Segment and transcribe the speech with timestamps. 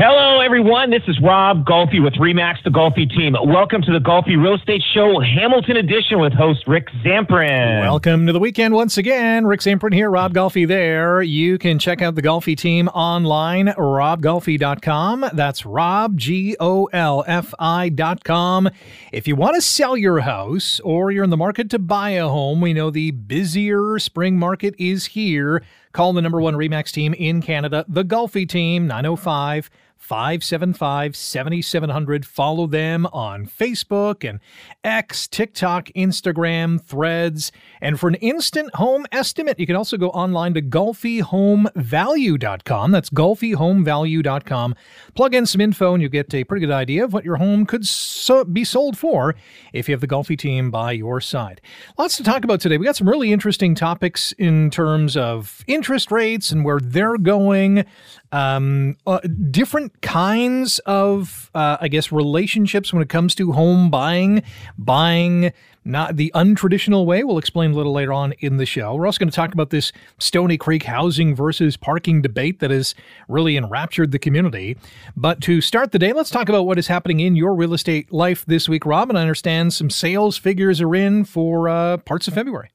[0.00, 0.90] Hello, everyone.
[0.90, 3.34] This is Rob Golfi with Remax the Golfi team.
[3.44, 7.80] Welcome to the Golfi Real Estate Show Hamilton Edition with host Rick Zamperin.
[7.80, 9.44] Welcome to the weekend once again.
[9.44, 11.20] Rick Zamperin here, Rob Golfi there.
[11.20, 15.30] You can check out the Golfi team online, robgolfi.com.
[15.32, 18.70] That's Rob, G O L F I.com.
[19.10, 22.28] If you want to sell your house or you're in the market to buy a
[22.28, 25.64] home, we know the busier spring market is here.
[25.90, 29.68] Call the number one Remax team in Canada, the Golfi team, 905
[30.08, 32.24] 575 7700.
[32.24, 34.40] Follow them on Facebook and
[34.82, 37.52] X, TikTok, Instagram, Threads.
[37.82, 42.90] And for an instant home estimate, you can also go online to golfihomevalue.com.
[42.90, 44.74] That's golfihomevalue.com.
[45.14, 47.66] Plug in some info and you get a pretty good idea of what your home
[47.66, 49.34] could so be sold for
[49.74, 51.60] if you have the Golfi team by your side.
[51.98, 52.78] Lots to talk about today.
[52.78, 57.84] We got some really interesting topics in terms of interest rates and where they're going
[58.32, 64.42] um, uh, different kinds of, uh, I guess, relationships when it comes to home buying,
[64.76, 65.52] buying
[65.84, 67.24] not the untraditional way.
[67.24, 68.94] We'll explain a little later on in the show.
[68.94, 72.94] We're also going to talk about this Stoney Creek housing versus parking debate that has
[73.26, 74.76] really enraptured the community.
[75.16, 78.12] But to start the day, let's talk about what is happening in your real estate
[78.12, 78.84] life this week.
[78.84, 82.70] Robin, I understand some sales figures are in for uh, parts of February.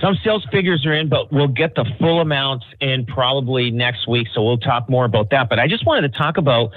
[0.00, 4.28] Some sales figures are in, but we'll get the full amounts in probably next week.
[4.34, 5.48] So we'll talk more about that.
[5.48, 6.72] But I just wanted to talk about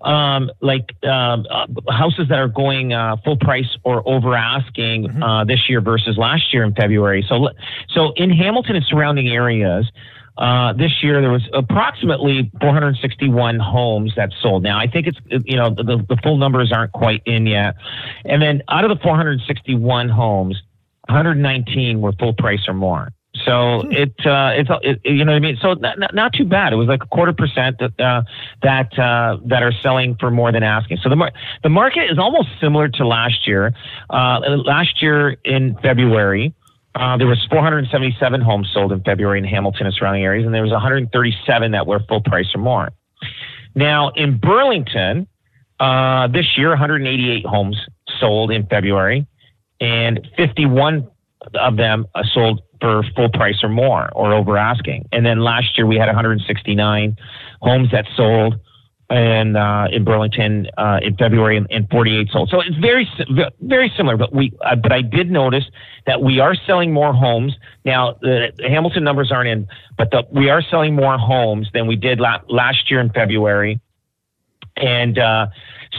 [0.00, 5.22] um, like um, uh, houses that are going uh, full price or over asking mm-hmm.
[5.22, 7.24] uh, this year versus last year in February.
[7.28, 7.48] So,
[7.88, 9.90] so in Hamilton and surrounding areas.
[10.36, 14.62] Uh, this year there was approximately 461 homes that sold.
[14.62, 17.74] Now I think it's you know the, the full numbers aren't quite in yet,
[18.24, 20.62] and then out of the 461 homes,
[21.08, 23.12] 119 were full price or more.
[23.44, 23.92] So hmm.
[23.92, 25.58] it, uh, it's, it, you know what I mean?
[25.60, 26.72] So not, not, too bad.
[26.72, 28.22] It was like a quarter percent that, uh,
[28.62, 30.98] that, uh, that are selling for more than asking.
[31.02, 31.32] So the, mar-
[31.62, 33.72] the market is almost similar to last year.
[34.10, 36.54] Uh, last year in February,
[36.94, 40.62] uh, there was 477 homes sold in February in Hamilton and surrounding areas, and there
[40.62, 42.90] was 137 that were full price or more.
[43.74, 45.28] Now in Burlington,
[45.78, 47.76] uh, this year, 188 homes
[48.18, 49.26] sold in February
[49.80, 51.08] and 51
[51.54, 55.08] of them sold for full price or more or over asking.
[55.12, 57.16] And then last year we had 169
[57.60, 58.58] homes that sold
[59.10, 62.50] and uh, in Burlington uh, in February and, and, 48 sold.
[62.50, 63.08] So it's very
[63.62, 64.18] very similar.
[64.18, 65.64] But we uh, but I did notice
[66.06, 68.18] that we are selling more homes now.
[68.20, 69.66] The, the Hamilton numbers aren't in,
[69.96, 73.80] but the, we are selling more homes than we did la- last year in February.
[74.76, 75.46] And uh,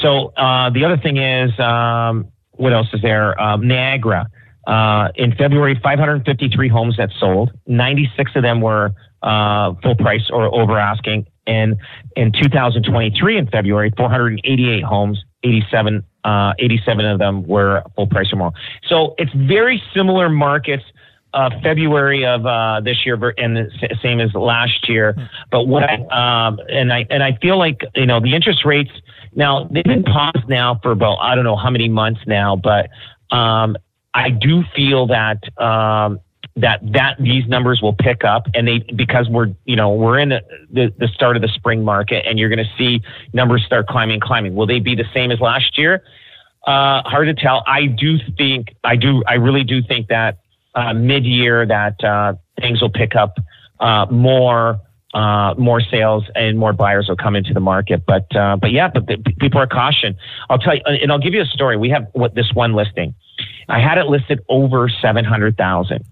[0.01, 1.57] so uh, the other thing is.
[1.59, 3.40] Um, what else is there?
[3.42, 4.28] Um, Niagara.
[4.68, 7.52] Uh, in February, 553 homes that sold.
[7.66, 8.92] 96 of them were
[9.24, 11.25] uh, full price or over asking.
[11.47, 11.78] And
[12.16, 18.36] in 2023, in February, 488 homes, 87, uh, 87 of them were full price or
[18.36, 18.52] more.
[18.88, 20.84] So it's very similar markets.
[21.31, 25.14] Uh, February of uh, this year and the same as last year.
[25.14, 25.24] Hmm.
[25.52, 28.90] But what I um, and I and I feel like you know the interest rates
[29.35, 32.90] now they've been paused now for about I don't know how many months now, but
[33.35, 33.78] um,
[34.13, 36.19] I do feel that um,
[36.56, 40.29] that that these numbers will pick up, and they because we're you know we're in
[40.29, 43.01] the, the, start of the spring market, and you're going to see
[43.34, 44.56] numbers start climbing, climbing.
[44.56, 46.03] Will they be the same as last year?
[46.66, 47.63] Uh, hard to tell.
[47.66, 50.40] I do think I do I really do think that
[50.75, 53.38] uh, mid year that uh, things will pick up
[53.79, 54.79] uh, more
[55.14, 58.03] uh, more sales and more buyers will come into the market.
[58.06, 59.08] But uh, but yeah, but
[59.40, 60.16] people are caution.
[60.50, 61.78] I'll tell you, and I'll give you a story.
[61.78, 63.16] We have what this one listing.
[63.68, 66.06] I had it listed over seven hundred thousand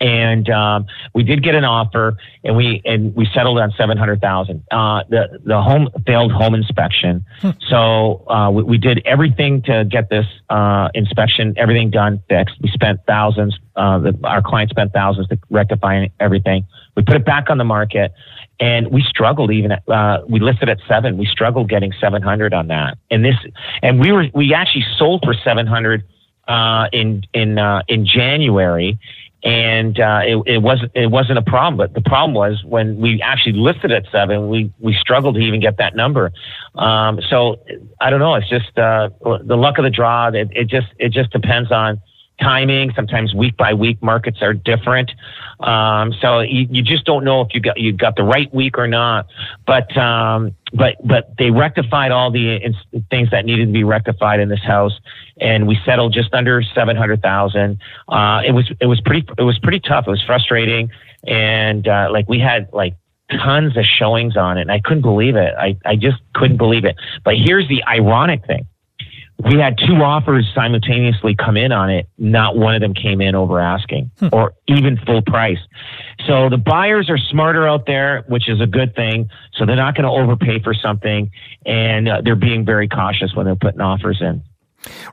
[0.00, 4.20] and um, we did get an offer, and we and we settled on seven hundred
[4.20, 4.64] thousand.
[4.70, 7.50] Uh, the the home failed home inspection, hmm.
[7.68, 12.56] so uh, we, we, did everything to get this uh, inspection, everything done, fixed.
[12.62, 13.58] We spent thousands.
[13.76, 16.66] Uh, the, our client spent thousands to rectify everything.
[16.96, 18.12] We put it back on the market,
[18.58, 19.52] and we struggled.
[19.52, 21.18] Even at, uh, we listed at seven.
[21.18, 23.36] We struggled getting seven hundred on that, and this,
[23.82, 26.04] and we were we actually sold for seven hundred
[26.48, 28.98] uh, in in in January
[29.42, 31.76] and uh, it, it wasn't it wasn't a problem.
[31.76, 35.60] But the problem was when we actually listed at seven, we we struggled to even
[35.60, 36.32] get that number.
[36.74, 37.56] Um, so
[38.00, 38.34] I don't know.
[38.34, 40.28] It's just uh, the luck of the draw.
[40.28, 42.00] It, it just it just depends on
[42.40, 42.92] timing.
[42.94, 45.10] Sometimes week by week markets are different.
[45.60, 48.78] Um, so you, you just don't know if you got you got the right week
[48.78, 49.26] or not.
[49.66, 54.40] But um, but but they rectified all the ins- things that needed to be rectified
[54.40, 54.98] in this house,
[55.40, 57.78] and we settled just under seven hundred thousand.
[58.08, 60.06] Uh, it was it was pretty it was pretty tough.
[60.06, 60.90] It was frustrating,
[61.26, 62.96] and uh, like we had like
[63.30, 65.54] tons of showings on it, and I couldn't believe it.
[65.58, 66.96] I I just couldn't believe it.
[67.24, 68.66] But here's the ironic thing
[69.44, 72.08] we had two offers simultaneously come in on it.
[72.18, 74.28] Not one of them came in over asking hmm.
[74.32, 75.58] or even full price.
[76.26, 79.30] So the buyers are smarter out there, which is a good thing.
[79.54, 81.30] So they're not going to overpay for something
[81.64, 84.42] and uh, they're being very cautious when they're putting offers in.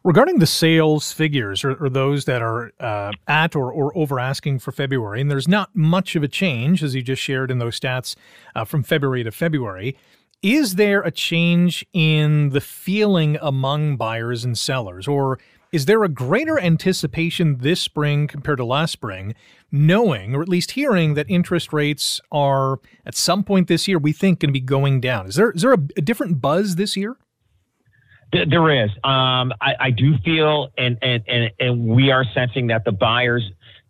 [0.04, 4.60] Regarding the sales figures or, or those that are uh, at or, or over asking
[4.60, 7.78] for February, and there's not much of a change as you just shared in those
[7.78, 8.16] stats
[8.56, 9.98] uh, from February to February.
[10.44, 15.40] Is there a change in the feeling among buyers and sellers, or
[15.72, 19.34] is there a greater anticipation this spring compared to last spring,
[19.72, 24.14] knowing or at least hearing that interest rates are at some point this year we
[24.14, 25.26] think going to be going down?
[25.28, 27.18] Is there is there a, a different buzz this year?
[28.32, 28.92] There is.
[29.06, 33.44] Um, I, I, do feel, and, and and and we are sensing that the buyers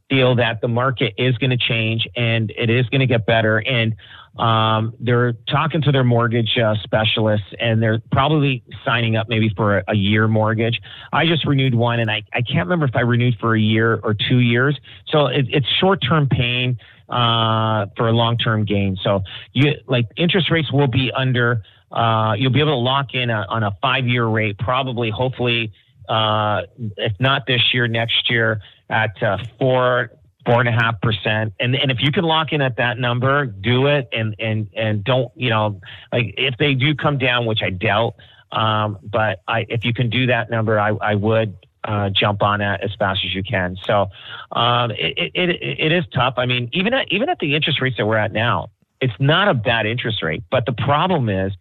[0.10, 3.58] feel that the market is going to change and it is going to get better.
[3.60, 3.96] And
[4.40, 9.80] um, they're talking to their mortgage uh, specialists and they're probably signing up maybe for
[9.80, 10.80] a, a, year mortgage.
[11.12, 14.00] I just renewed one and I, I can't remember if I renewed for a year
[14.04, 14.80] or two years.
[15.08, 16.78] So it, it's short term pain
[17.10, 18.98] uh, for a long term gain.
[19.04, 19.24] So
[19.54, 21.64] you like interest rates will be under.
[21.92, 25.72] Uh, you'll be able to lock in a, on a five year rate, probably, hopefully,
[26.10, 26.64] uh,
[26.98, 30.12] if not this year, next year at uh, four
[30.48, 31.54] four and a half percent.
[31.60, 34.08] And and if you can lock in at that number, do it.
[34.14, 38.16] And and and don't you know like if they do come down, which I doubt.
[38.52, 41.56] Um, but I if you can do that number, I I would.
[41.84, 43.78] Uh, jump on that as fast as you can.
[43.86, 44.08] So
[44.52, 46.34] um, it, it, it is tough.
[46.36, 49.48] I mean, even at, even at the interest rates that we're at now, it's not
[49.48, 50.44] a bad interest rate.
[50.52, 51.54] But the problem is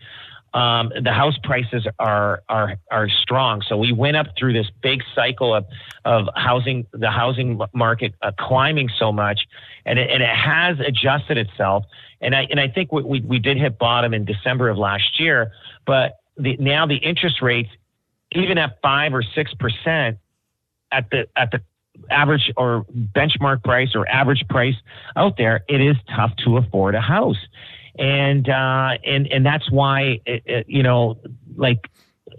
[0.56, 3.62] um, the house prices are are are strong.
[3.68, 5.66] So we went up through this big cycle of
[6.06, 9.40] of housing, the housing market uh, climbing so much,
[9.84, 11.84] and it, and it has adjusted itself.
[12.22, 15.20] And I and I think we, we, we did hit bottom in December of last
[15.20, 15.52] year,
[15.86, 17.70] but the, now the interest rates,
[18.32, 20.16] even at five or six percent,
[20.90, 21.60] at the at the
[22.10, 24.76] average or benchmark price or average price
[25.16, 27.36] out there, it is tough to afford a house
[27.98, 31.18] and uh, and and that's why it, it, you know,
[31.56, 31.88] like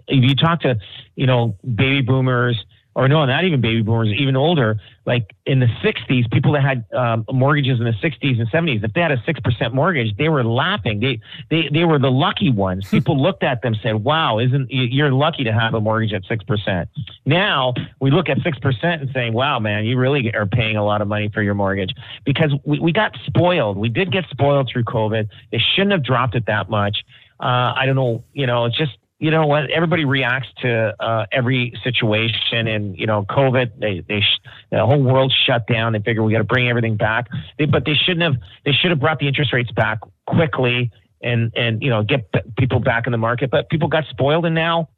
[0.08, 0.80] if you talk to
[1.16, 2.64] you know baby boomers
[2.98, 6.84] or no, not even baby boomers, even older, like in the 60s, people that had
[6.96, 10.44] um, mortgages in the 60s and 70s, if they had a 6% mortgage, they were
[10.44, 11.00] laughing.
[11.00, 11.20] They,
[11.52, 12.90] they, they were the lucky ones.
[12.90, 16.88] People looked at them said, wow, isn't, you're lucky to have a mortgage at 6%.
[17.28, 21.00] Now we look at 6% and saying, wow, man, you really are paying a lot
[21.04, 21.94] of money for your mortgage
[22.26, 23.78] because we, we got spoiled.
[23.78, 25.30] We did get spoiled through COVID.
[25.52, 27.06] They shouldn't have dropped it that much.
[27.40, 29.70] Uh, I don't know, you know, it's just, you know what?
[29.72, 33.80] Everybody reacts to uh, every situation, and you know, COVID.
[33.80, 34.42] They they sh-
[34.72, 35.94] the whole world shut down.
[35.94, 37.28] They figure we got to bring everything back.
[37.58, 38.42] They, but they shouldn't have.
[38.64, 40.92] They should have brought the interest rates back quickly
[41.22, 43.50] and and you know get people back in the market.
[43.50, 44.90] But people got spoiled, and now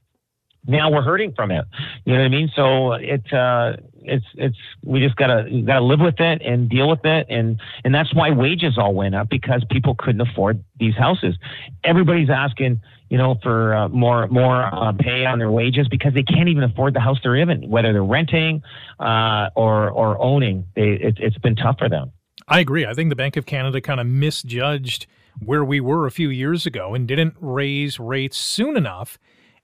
[0.67, 1.65] now we're hurting from it.
[2.05, 2.51] You know what I mean?
[2.55, 7.05] So it's uh, it's it's we just gotta gotta live with it and deal with
[7.05, 11.35] it, and and that's why wages all went up because people couldn't afford these houses.
[11.83, 16.23] Everybody's asking you know, for uh, more more uh, pay on their wages because they
[16.23, 18.61] can't even afford the house they're in, whether they're renting
[18.99, 20.65] uh, or or owning.
[20.75, 22.11] They, it, it's been tough for them.
[22.47, 22.85] I agree.
[22.85, 25.07] I think the Bank of Canada kind of misjudged
[25.43, 29.17] where we were a few years ago and didn't raise rates soon enough.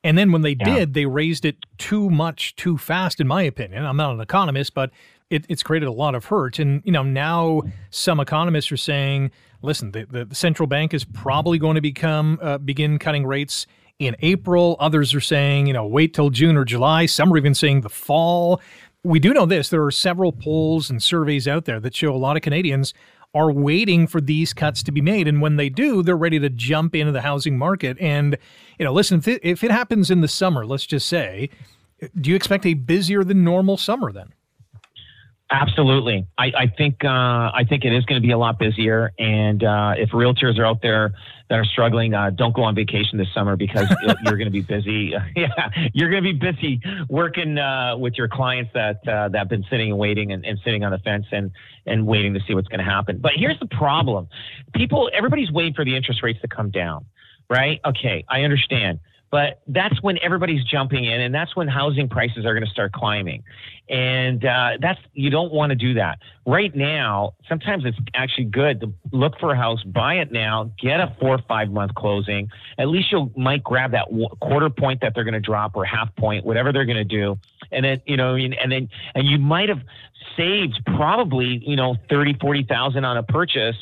[0.06, 0.76] And then when they yeah.
[0.76, 3.86] did, they raised it too much too fast, in my opinion.
[3.86, 4.92] I'm not an economist, but
[5.30, 6.60] it, it's created a lot of hurt.
[6.60, 9.32] And, you know, now some economists are saying
[9.66, 13.66] listen, the, the, the central bank is probably going to become uh, begin cutting rates
[14.00, 14.78] in April.
[14.80, 17.06] Others are saying, you know, wait till June or July.
[17.06, 18.62] Some are even saying the fall.
[19.04, 19.70] We do know this.
[19.70, 22.94] There are several polls and surveys out there that show a lot of Canadians
[23.36, 25.27] are waiting for these cuts to be made.
[25.27, 27.98] And when they do, they're ready to jump into the housing market.
[28.00, 28.38] And,
[28.80, 31.50] you know, listen, if it, happens in the summer, let's just say,
[32.20, 34.34] do you expect a busier than normal summer then?
[35.52, 39.12] Absolutely, I, I think uh, I think it is going to be a lot busier.
[39.20, 41.14] And uh, if realtors are out there
[41.52, 43.88] that are struggling, uh, don't go on vacation this summer because
[44.24, 45.14] you're going to be busy.
[45.36, 49.50] yeah, you're going to be busy working uh, with your clients that uh, that have
[49.50, 51.52] been sitting and waiting and, and sitting on the fence and
[51.86, 53.20] and waiting to see what's going to happen.
[53.20, 54.28] But here's the problem:
[54.74, 57.06] people, everybody's waiting for the interest rates to come down,
[57.52, 57.80] right?
[57.86, 59.00] Okay, I understand.
[59.36, 62.94] But that's when everybody's jumping in, and that's when housing prices are going to start
[62.94, 63.44] climbing.
[63.89, 67.34] And uh, that's you don't want to do that right now.
[67.50, 71.36] Sometimes it's actually good to look for a house, buy it now, get a four
[71.36, 72.50] or five month closing.
[72.77, 74.08] At least you might grab that
[74.39, 77.38] quarter point that they're going to drop or half point, whatever they're going to do,
[77.74, 79.82] and then you know, and then and you might have
[80.38, 83.75] saved probably you know thirty, forty thousand on a purchase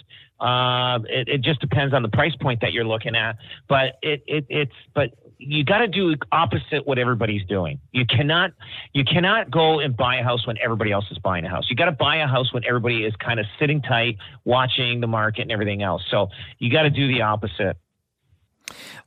[0.43, 3.38] uh, it, it, just depends on the price point that you're looking at,
[3.69, 5.13] but it, it it's but
[5.45, 7.79] you got to do opposite what everybody's doing.
[7.91, 8.51] You cannot
[8.93, 11.69] you cannot go and buy a house when everybody else is buying a house.
[11.69, 15.07] You got to buy a house when everybody is kind of sitting tight, watching the
[15.07, 16.03] market and everything else.
[16.09, 17.77] So you got to do the opposite.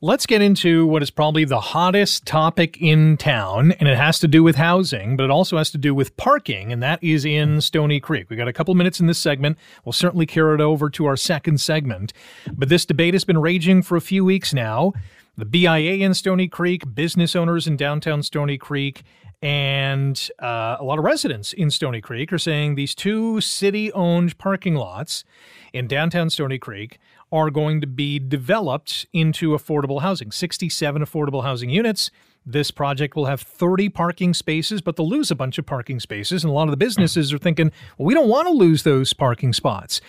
[0.01, 4.27] Let's get into what is probably the hottest topic in town, and it has to
[4.27, 7.61] do with housing, but it also has to do with parking, and that is in
[7.61, 8.29] Stoney Creek.
[8.29, 9.57] We got a couple minutes in this segment.
[9.83, 12.13] We'll certainly carry it over to our second segment,
[12.53, 14.93] but this debate has been raging for a few weeks now.
[15.39, 19.03] The BIA in Stoney Creek, business owners in downtown Stoney Creek,
[19.39, 24.39] and uh, a lot of residents in Stoney Creek are saying these two city owned
[24.39, 25.23] parking lots
[25.73, 26.97] in downtown Stoney Creek
[27.31, 32.09] are going to be developed into affordable housing 67 affordable housing units.
[32.43, 36.43] This project will have 30 parking spaces, but they'll lose a bunch of parking spaces.
[36.43, 39.13] And a lot of the businesses are thinking, well, we don't want to lose those
[39.13, 40.01] parking spots.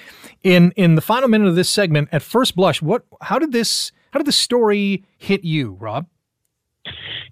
[0.42, 3.92] In in the final minute of this segment, at first blush, what how did this
[4.11, 6.07] how did the story hit you, Rob?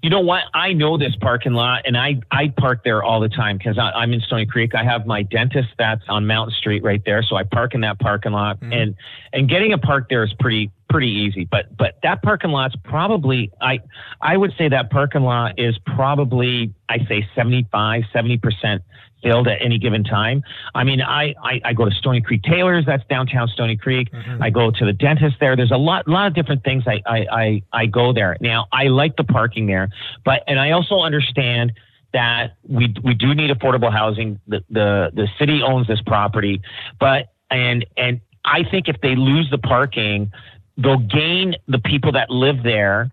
[0.02, 0.44] You know what?
[0.54, 4.12] I know this parking lot, and I I park there all the time because I'm
[4.12, 4.74] in Stoney Creek.
[4.74, 7.98] I have my dentist that's on Mountain Street right there, so I park in that
[7.98, 8.72] parking lot, mm-hmm.
[8.72, 8.94] and
[9.32, 11.46] and getting a park there is pretty pretty easy.
[11.50, 13.80] But but that parking lot's probably I
[14.20, 18.82] I would say that parking lot is probably I say 75 70 percent
[19.26, 20.42] filled at any given time.
[20.74, 24.12] I mean, I, I, I go to Stoney Creek Taylor's, that's downtown Stoney Creek.
[24.12, 24.42] Mm-hmm.
[24.42, 25.56] I go to the dentist there.
[25.56, 28.36] There's a lot, lot of different things I, I, I, I go there.
[28.40, 29.88] Now, I like the parking there,
[30.24, 31.72] but, and I also understand
[32.12, 34.40] that we, we do need affordable housing.
[34.46, 36.62] The, the, the city owns this property,
[37.00, 40.30] but, and, and I think if they lose the parking,
[40.76, 43.10] they'll gain the people that live there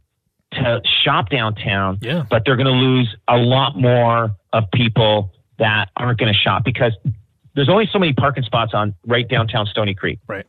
[0.52, 2.24] to shop downtown, yeah.
[2.30, 6.64] but they're going to lose a lot more of people that aren't going to shop
[6.64, 6.94] because
[7.56, 10.20] there's only so many parking spots on right downtown Stoney Creek.
[10.28, 10.46] Right.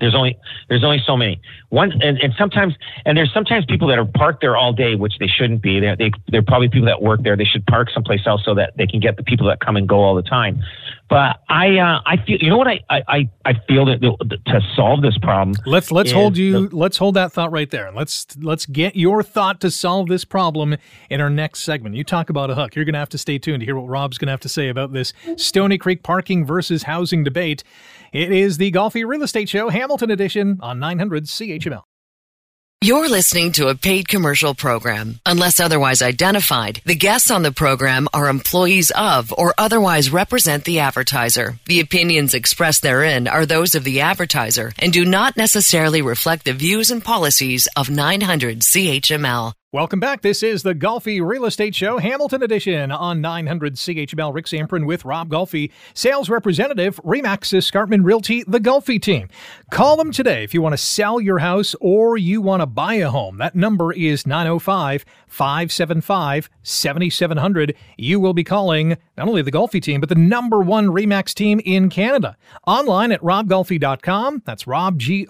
[0.00, 0.38] There's only
[0.68, 1.40] there's only so many.
[1.68, 5.14] One and, and sometimes and there's sometimes people that are parked there all day, which
[5.18, 5.80] they shouldn't be.
[5.80, 7.36] They're, they they're probably people that work there.
[7.36, 9.88] They should park someplace else so that they can get the people that come and
[9.88, 10.62] go all the time.
[11.08, 15.02] But I uh, I feel you know what I I I feel that to solve
[15.02, 15.56] this problem.
[15.66, 17.90] Let's let's hold you the, let's hold that thought right there.
[17.92, 20.76] Let's let's get your thought to solve this problem
[21.10, 21.96] in our next segment.
[21.96, 22.76] You talk about a hook.
[22.76, 24.48] You're going to have to stay tuned to hear what Rob's going to have to
[24.48, 27.64] say about this Stoney Creek parking versus housing debate.
[28.12, 31.82] It is the Golfi Real Estate Show, Hamilton Edition on 900 CHML.
[32.82, 35.20] You're listening to a paid commercial program.
[35.26, 40.80] Unless otherwise identified, the guests on the program are employees of or otherwise represent the
[40.80, 41.58] advertiser.
[41.66, 46.54] The opinions expressed therein are those of the advertiser and do not necessarily reflect the
[46.54, 49.52] views and policies of 900 CHML.
[49.72, 50.22] Welcome back.
[50.22, 54.34] This is the Golfi Real Estate Show, Hamilton Edition on 900 CHML.
[54.34, 59.28] Rick Zamperin with Rob Golfi, sales representative, Remax Escarpment Realty, the Golfi team.
[59.70, 62.94] Call them today if you want to sell your house or you want to buy
[62.94, 63.38] a home.
[63.38, 67.76] That number is 905 575 7700.
[67.96, 71.60] You will be calling not only the Golfi team, but the number one Remax team
[71.64, 72.36] in Canada.
[72.66, 74.42] Online at robgolfi.com.
[74.44, 75.00] That's Rob.
[75.00, 75.28] If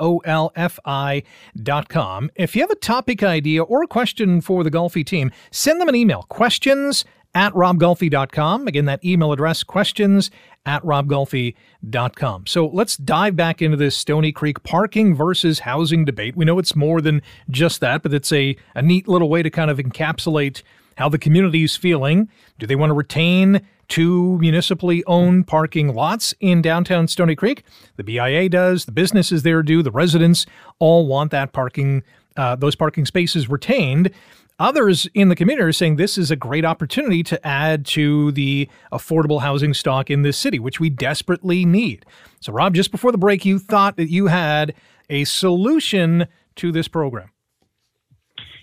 [2.56, 5.88] you have a topic idea or a question, question for the Golfi team, send them
[5.88, 6.22] an email.
[6.28, 8.66] Questions at robgolfi.com.
[8.66, 10.30] Again, that email address, questions
[10.66, 12.46] at robgolfi.com.
[12.46, 16.36] So let's dive back into this Stoney Creek parking versus housing debate.
[16.36, 19.50] We know it's more than just that, but it's a, a neat little way to
[19.50, 20.62] kind of encapsulate
[20.96, 22.28] how the community is feeling.
[22.58, 27.62] Do they want to retain two municipally owned parking lots in downtown Stony Creek?
[27.96, 30.46] The BIA does, the businesses there do, the residents
[30.78, 32.02] all want that parking
[32.36, 34.10] uh, those parking spaces retained.
[34.58, 38.68] Others in the community are saying this is a great opportunity to add to the
[38.92, 42.04] affordable housing stock in this city, which we desperately need.
[42.40, 44.74] So, Rob, just before the break, you thought that you had
[45.08, 47.30] a solution to this program.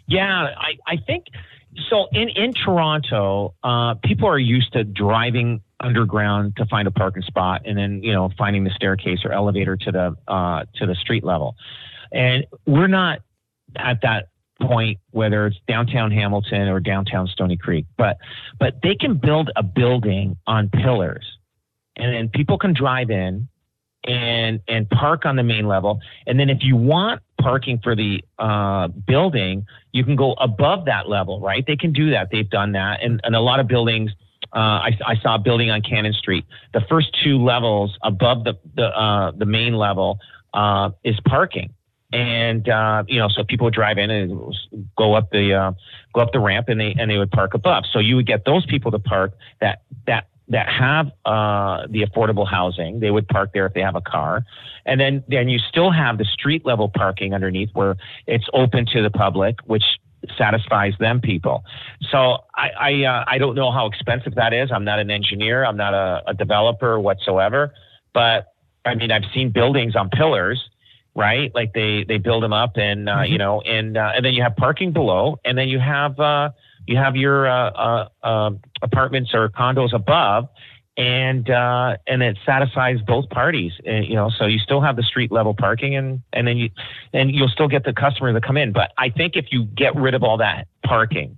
[0.08, 1.26] Yeah, I, I think
[1.90, 2.08] so.
[2.12, 7.64] In in Toronto, uh, people are used to driving underground to find a parking spot,
[7.66, 11.24] and then you know finding the staircase or elevator to the uh, to the street
[11.24, 11.56] level.
[12.12, 13.20] And we're not
[13.76, 14.30] at that
[14.62, 17.86] point, whether it's downtown Hamilton or downtown Stoney Creek.
[17.98, 18.18] But
[18.60, 21.26] but they can build a building on pillars,
[21.96, 23.48] and then people can drive in
[24.04, 26.00] and and park on the main level.
[26.26, 31.08] And then if you want parking for the uh, building, you can go above that
[31.08, 31.64] level, right?
[31.66, 32.30] They can do that.
[32.32, 34.12] They've done that, and and a lot of buildings.
[34.56, 36.46] Uh, I, I saw a building on Cannon Street.
[36.74, 40.20] The first two levels above the the uh, the main level
[40.54, 41.74] uh, is parking,
[42.12, 44.56] and uh, you know, so people would drive in and
[44.98, 45.72] go up the uh,
[46.14, 47.84] go up the ramp, and they and they would park above.
[47.92, 52.48] So you would get those people to park that that that have uh, the affordable
[52.48, 53.02] housing.
[53.02, 54.46] They would park there if they have a car,
[54.86, 59.04] and then then you still have the street level parking underneath where it's open to
[59.04, 59.84] the public, which
[60.38, 61.66] satisfies them people.
[62.10, 64.72] So I I, uh, I don't know how expensive that is.
[64.72, 65.66] I'm not an engineer.
[65.66, 67.74] I'm not a, a developer whatsoever.
[68.14, 68.54] But
[68.86, 70.70] I mean, I've seen buildings on pillars
[71.18, 71.54] right?
[71.54, 73.32] Like they they build them up, and uh, mm-hmm.
[73.34, 76.52] you know, and uh, and then you have parking below, and then you have uh,
[76.86, 80.48] you have your uh, uh, um, apartments or condos above,
[80.96, 83.74] and uh, and it satisfies both parties.
[83.84, 86.70] And, you know, so you still have the street level parking, and and then you
[87.14, 88.72] and you'll still get the customer to come in.
[88.72, 91.36] But I think if you get rid of all that parking,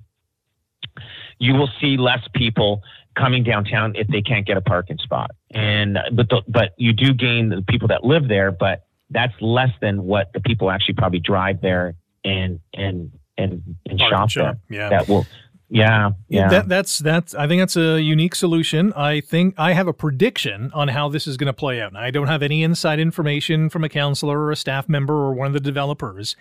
[1.40, 2.84] you will see less people
[3.18, 5.32] coming downtown if they can't get a parking spot.
[5.52, 9.72] And but the, but you do gain the people that live there, but that's less
[9.82, 14.80] than what the people actually probably drive there and and and, and shop, shop there.
[14.82, 14.90] Yeah.
[14.90, 15.26] That will
[15.72, 16.50] yeah, yeah.
[16.50, 17.36] That, that's that's.
[17.36, 18.92] I think that's a unique solution.
[18.94, 21.96] I think I have a prediction on how this is going to play out.
[21.96, 25.46] I don't have any inside information from a counselor or a staff member or one
[25.46, 26.36] of the developers,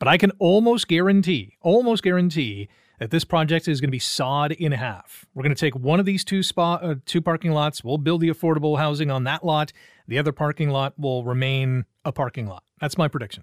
[0.00, 2.68] but I can almost guarantee, almost guarantee
[3.02, 5.26] that this project is going to be sawed in half.
[5.34, 7.82] We're going to take one of these two spot, uh, two parking lots.
[7.82, 9.72] We'll build the affordable housing on that lot.
[10.06, 12.62] The other parking lot will remain a parking lot.
[12.80, 13.42] That's my prediction.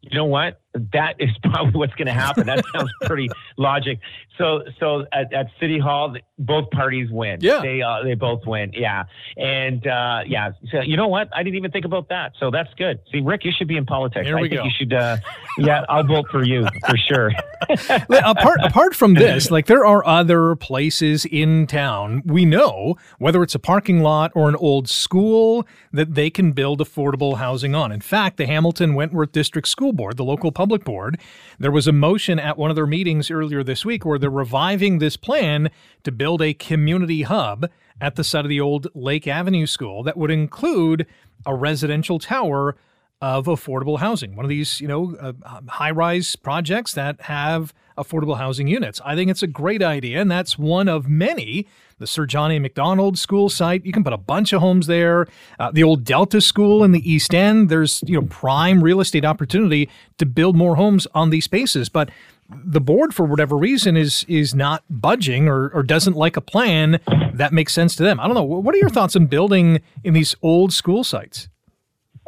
[0.00, 0.60] You know what?
[0.92, 2.46] That is probably what's going to happen.
[2.46, 3.98] That sounds pretty logic.
[4.38, 7.38] So, so at, at, City Hall, both parties win.
[7.40, 8.72] Yeah, they uh, they both win.
[8.74, 9.04] Yeah,
[9.36, 10.52] and uh, yeah.
[10.70, 11.28] So you know what?
[11.34, 12.32] I didn't even think about that.
[12.38, 13.00] So that's good.
[13.12, 14.26] See, Rick, you should be in politics.
[14.26, 14.64] There we I think go.
[14.64, 14.92] you should.
[14.94, 15.18] Uh,
[15.58, 17.32] yeah, I'll vote for you for sure.
[18.24, 23.54] apart apart from this, like there are other places in town we know whether it's
[23.54, 27.92] a parking lot or an old school that they can build affordable housing on.
[27.92, 31.18] In fact, the Hamilton Wentworth District School Board, the local public board,
[31.58, 34.98] there was a motion at one of their meetings earlier this week where they're reviving
[34.98, 35.70] this plan
[36.04, 40.18] to build a community hub at the site of the old Lake Avenue School that
[40.18, 41.06] would include
[41.46, 42.76] a residential tower
[43.20, 44.34] of affordable housing.
[44.34, 45.32] One of these, you know, uh,
[45.68, 49.00] high-rise projects that have affordable housing units.
[49.04, 51.66] I think it's a great idea, and that's one of many.
[51.98, 53.16] The Sir John A.
[53.16, 55.26] School site, you can put a bunch of homes there.
[55.58, 59.26] Uh, the old Delta School in the East End, there's you know prime real estate
[59.26, 61.90] opportunity to build more homes on these spaces.
[61.90, 62.10] But
[62.48, 67.00] the board, for whatever reason, is is not budging or, or doesn't like a plan
[67.34, 68.18] that makes sense to them.
[68.18, 68.44] I don't know.
[68.44, 71.50] What are your thoughts on building in these old school sites?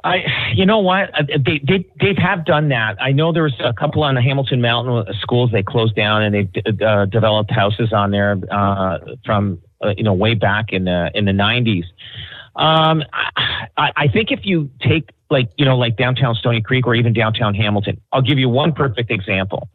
[0.04, 3.00] I, you know what, uh, they they they have done that.
[3.00, 6.34] I know there was a couple on the Hamilton Mountain schools they closed down and
[6.34, 11.10] they uh, developed houses on there uh, from uh, you know way back in the
[11.14, 11.84] in the nineties.
[12.56, 13.02] Um,
[13.76, 17.12] I, I think if you take like you know like downtown Stoney Creek or even
[17.12, 19.68] downtown Hamilton, I'll give you one perfect example.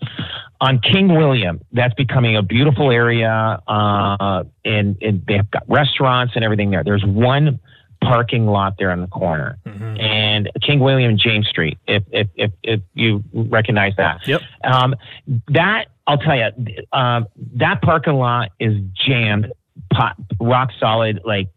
[0.60, 6.44] On King William, that's becoming a beautiful area, uh, and, and they've got restaurants and
[6.44, 6.84] everything there.
[6.84, 7.60] There's one
[8.02, 10.00] parking lot there on the corner mm-hmm.
[10.00, 11.78] and King William and James Street.
[11.88, 14.42] If, if, if, if you recognize that, yep.
[14.64, 14.96] Um,
[15.50, 16.50] that I'll tell you,
[16.94, 19.52] um, that parking lot is jammed,
[19.92, 21.22] pot, rock solid.
[21.26, 21.50] Like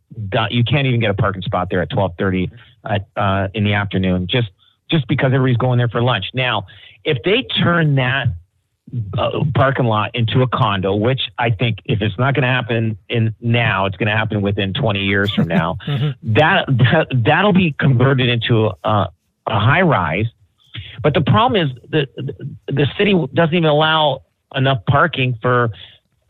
[0.51, 2.51] you can't even get a parking spot there at twelve thirty
[2.85, 4.51] uh, in the afternoon, just
[4.91, 6.27] just because everybody's going there for lunch.
[6.35, 6.67] Now,
[7.05, 8.27] if they turn that
[9.19, 12.99] uh, parking lot into a condo, which I think if it's not going to happen
[13.09, 15.77] in now, it's going to happen within 20 years from now.
[15.87, 16.35] mm-hmm.
[16.35, 19.09] that, that that'll be converted into a,
[19.47, 20.27] a high rise.
[21.03, 22.09] But the problem is that
[22.67, 24.23] the city doesn't even allow
[24.55, 25.71] enough parking for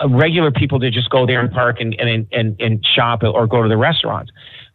[0.02, 3.46] uh, regular people to just go there and park and, and, and, and shop or
[3.46, 4.30] go to the restaurants.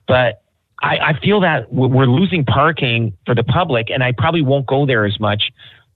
[0.07, 0.41] But
[0.81, 4.85] I, I feel that we're losing parking for the public, and I probably won't go
[4.85, 5.51] there as much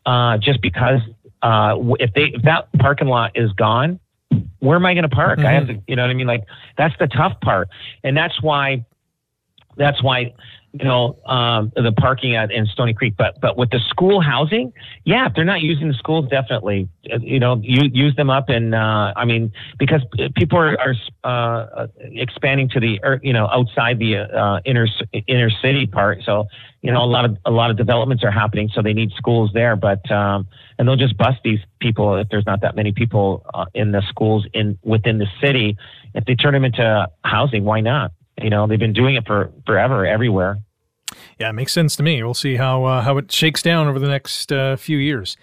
[0.06, 1.02] uh, just because
[1.41, 3.99] uh, if they if that parking lot is gone,
[4.60, 5.39] where am I going to park?
[5.39, 5.47] Mm-hmm.
[5.47, 6.28] I have to, you know what I mean?
[6.28, 6.45] Like
[6.78, 7.69] that's the tough part,
[8.04, 8.86] and that's why
[9.78, 10.34] that's why
[10.73, 13.15] you know um, the parking at in Stoney Creek.
[13.17, 14.71] But but with the school housing,
[15.03, 18.49] yeah, if they're not using the schools, definitely you know you use them up.
[18.49, 20.01] And uh, I mean because
[20.36, 24.88] people are, are uh, expanding to the you know outside the uh, inner
[25.27, 26.45] inner city part, so
[26.82, 29.51] you know a lot of a lot of developments are happening, so they need schools
[29.53, 29.75] there.
[29.75, 33.65] But um, and they'll just bust these people if there's not that many people uh,
[33.73, 35.77] in the schools in within the city.
[36.13, 38.12] If they turn them into housing, why not?
[38.41, 40.60] You know, they've been doing it for forever everywhere.
[41.39, 42.21] Yeah, it makes sense to me.
[42.21, 45.38] We'll see how uh, how it shakes down over the next uh, few years.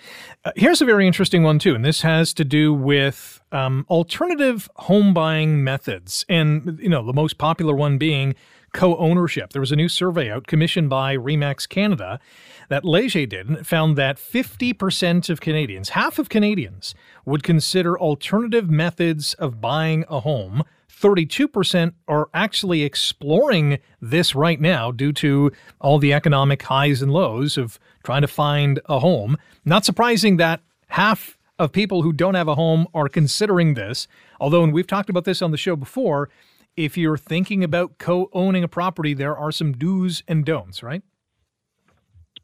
[0.45, 4.69] Uh, here's a very interesting one too, and this has to do with um, alternative
[4.77, 8.35] home buying methods, and you know the most popular one being
[8.73, 9.53] co-ownership.
[9.53, 12.21] There was a new survey out commissioned by Remax Canada
[12.69, 18.69] that Leger did, and found that 50% of Canadians, half of Canadians, would consider alternative
[18.69, 20.63] methods of buying a home
[21.01, 27.59] 32% are actually exploring this right now due to all the economic highs and lows
[27.59, 29.37] of trying to find a home.
[29.65, 34.09] Not surprising that half of people who don't have a home are considering this.
[34.41, 36.31] Although, and we've talked about this on the show before,
[36.77, 41.03] if you're thinking about co owning a property, there are some do's and don'ts, right?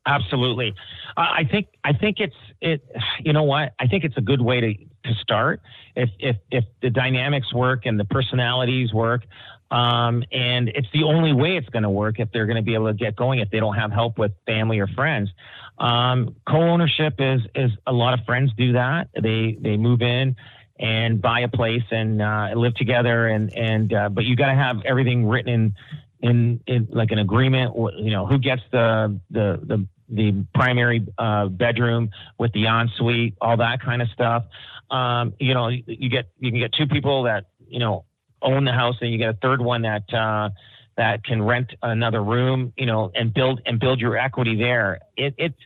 [0.06, 0.74] Absolutely.
[1.16, 2.82] I think I think it's it.
[3.20, 3.72] You know what?
[3.78, 5.60] I think it's a good way to to start
[5.94, 9.22] if if if the dynamics work and the personalities work.
[9.70, 12.74] Um, and it's the only way it's going to work if they're going to be
[12.74, 15.30] able to get going if they don't have help with family or friends.
[15.78, 19.08] Um, co-ownership is is a lot of friends do that.
[19.14, 20.36] They they move in
[20.78, 24.54] and buy a place and uh, live together and and uh, but you got to
[24.54, 25.74] have everything written
[26.20, 27.74] in in, in like an agreement.
[27.96, 33.56] You know who gets the the the the primary uh, bedroom with the ensuite, all
[33.56, 34.44] that kind of stuff.
[34.92, 38.05] Um, you know, you get you can get two people that you know
[38.42, 40.50] own the house, and you get a third one that uh,
[40.96, 42.72] that can rent another room.
[42.76, 45.00] You know, and build and build your equity there.
[45.16, 45.59] It, it's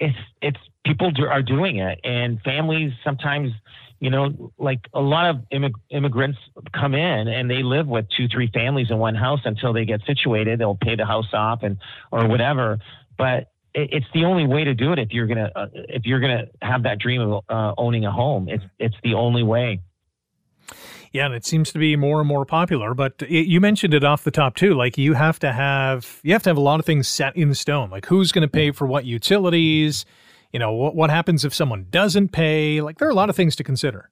[0.00, 3.52] it's it's people do, are doing it, and families sometimes
[4.00, 6.38] you know, like a lot of immig- immigrants
[6.78, 10.02] come in and they live with two, three families in one house until they get
[10.06, 10.58] situated.
[10.58, 11.78] They'll pay the house off and
[12.12, 12.80] or whatever.
[13.16, 16.44] But it's the only way to do it if you're gonna uh, if you're gonna
[16.62, 18.48] have that dream of uh, owning a home.
[18.48, 19.80] It's it's the only way.
[21.12, 22.92] Yeah, and it seems to be more and more popular.
[22.92, 24.74] But it, you mentioned it off the top too.
[24.74, 27.54] Like you have to have you have to have a lot of things set in
[27.54, 27.90] stone.
[27.90, 30.04] Like who's going to pay for what utilities?
[30.52, 32.80] You know what what happens if someone doesn't pay?
[32.80, 34.10] Like there are a lot of things to consider.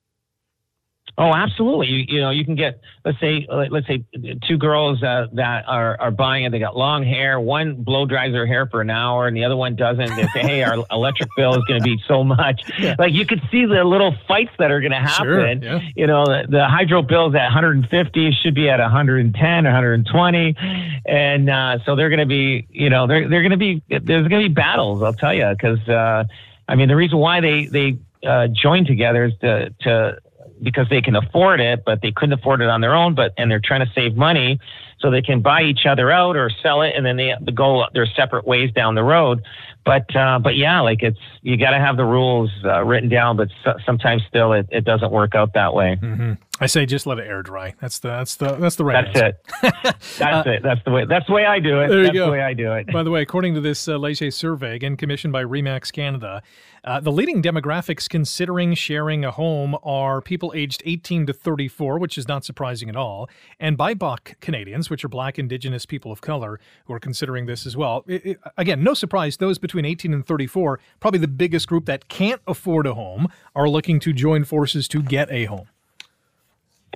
[1.19, 1.89] Oh, absolutely.
[1.89, 4.03] You, you know, you can get let's say let's say
[4.49, 6.53] two girls uh, that are, are buying it.
[6.53, 7.39] They got long hair.
[7.39, 10.09] One blow dries her hair for an hour, and the other one doesn't.
[10.17, 12.95] They say, "Hey, our electric bill is going to be so much." Yeah.
[12.99, 15.27] Like you could see the little fights that are going to happen.
[15.27, 15.81] Sure, yeah.
[15.95, 20.57] You know, the, the hydro bill is at 150, should be at 110 or 120,
[21.05, 24.27] and uh, so they're going to be, you know, they're they're going to be there's
[24.29, 25.03] going to be battles.
[25.03, 26.25] I'll tell you, because uh,
[26.67, 30.19] I mean, the reason why they they uh, join together is to to
[30.63, 33.15] because they can afford it, but they couldn't afford it on their own.
[33.15, 34.61] But and they're trying to save money,
[35.03, 38.07] so they can buy each other out or sell it, and then they go their
[38.07, 39.43] separate ways down the road.
[39.85, 43.37] But uh, but yeah, like it's you got to have the rules uh, written down,
[43.37, 45.99] but so, sometimes still it, it doesn't work out that way.
[46.01, 46.35] Mm-hmm.
[46.61, 47.75] I say just let it air dry.
[47.81, 49.13] That's the that's the that's the right.
[49.13, 49.37] That's answer.
[49.63, 49.97] it.
[50.19, 50.63] that's uh, it.
[50.63, 51.05] That's the way.
[51.05, 51.89] That's the way I do it.
[51.89, 52.27] There you that's go.
[52.27, 52.93] the way I do it.
[52.93, 56.45] By the way, according to this uh, Leger survey, again commissioned by Remax Canada,
[56.85, 62.19] uh, the leading demographics considering sharing a home are people aged 18 to 34, which
[62.19, 66.61] is not surprising at all, and BIPOC Canadians, which are Black, Indigenous, people of color,
[66.85, 68.05] who are considering this as well.
[68.07, 72.09] It, it, again, no surprise, those between 18 and 34, probably the biggest group that
[72.09, 73.27] can't afford a home,
[73.57, 75.67] are looking to join forces to get a home.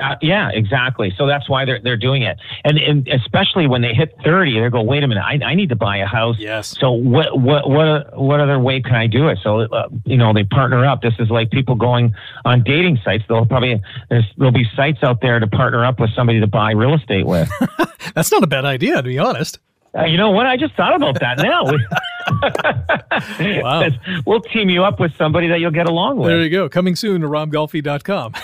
[0.00, 1.12] Uh, yeah, exactly.
[1.16, 4.68] So that's why they're they're doing it, and, and especially when they hit thirty, they
[4.68, 6.76] go, "Wait a minute, I, I need to buy a house." Yes.
[6.78, 9.38] So what what what what other way can I do it?
[9.42, 11.00] So uh, you know, they partner up.
[11.00, 13.24] This is like people going on dating sites.
[13.26, 13.80] They'll probably
[14.37, 17.50] there'll be sites out there to partner up with somebody to buy real estate with.
[18.14, 19.59] that's not a bad idea, to be honest.
[19.96, 20.46] Uh, you know what?
[20.46, 21.64] I just thought about that now.
[22.27, 23.89] wow.
[24.27, 26.29] We'll team you up with somebody that you'll get along with.
[26.29, 26.69] There you go.
[26.69, 28.35] Coming soon to robgolfi.com.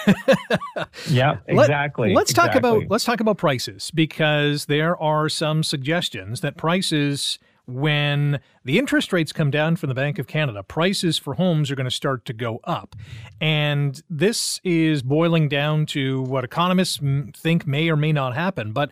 [1.10, 2.14] yeah, exactly.
[2.14, 2.32] Let, us exactly.
[2.32, 8.78] talk about let's talk about prices because there are some suggestions that prices when the
[8.78, 11.90] interest rates come down from the Bank of Canada, prices for homes are going to
[11.90, 12.96] start to go up.
[13.40, 17.00] And this is boiling down to what economists
[17.34, 18.72] think may or may not happen.
[18.72, 18.90] But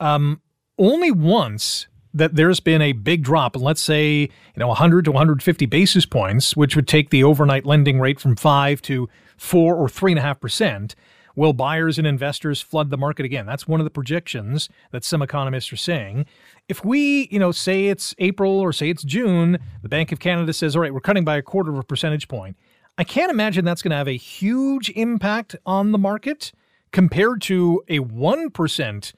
[0.00, 0.40] um,
[0.78, 1.86] only once
[2.18, 6.56] that there's been a big drop, let's say you know 100 to 150 basis points,
[6.56, 10.22] which would take the overnight lending rate from five to four or three and a
[10.22, 10.94] half percent.
[11.36, 13.46] Will buyers and investors flood the market again?
[13.46, 16.26] That's one of the projections that some economists are saying.
[16.68, 20.52] If we, you know, say it's April or say it's June, the Bank of Canada
[20.52, 22.56] says, all right, we're cutting by a quarter of a percentage point.
[22.98, 26.50] I can't imagine that's going to have a huge impact on the market
[26.90, 29.12] compared to a 1%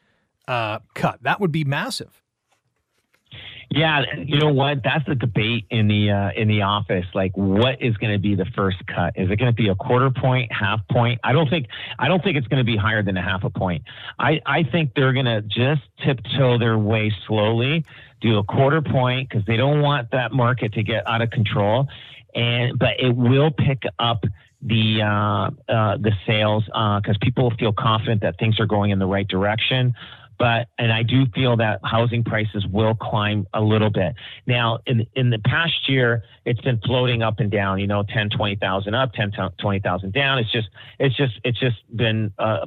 [0.46, 1.22] uh, cut.
[1.22, 2.19] That would be massive.
[3.72, 4.82] Yeah, you know what?
[4.82, 7.06] That's the debate in the uh, in the office.
[7.14, 9.12] Like, what is going to be the first cut?
[9.14, 11.20] Is it going to be a quarter point, half point?
[11.22, 13.50] I don't think I don't think it's going to be higher than a half a
[13.50, 13.84] point.
[14.18, 17.84] I I think they're going to just tiptoe their way slowly
[18.20, 21.86] do a quarter point because they don't want that market to get out of control.
[22.34, 24.24] And but it will pick up
[24.62, 28.98] the uh, uh, the sales because uh, people feel confident that things are going in
[28.98, 29.94] the right direction.
[30.40, 34.14] But and I do feel that housing prices will climb a little bit.
[34.46, 37.78] Now, in in the past year, it's been floating up and down.
[37.78, 40.38] You know, 10, 20,000 up, 10, 20,000 down.
[40.38, 42.64] It's just it's just it's just been uh,